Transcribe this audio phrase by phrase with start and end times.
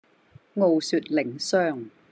[0.55, 1.91] 傲雪淩霜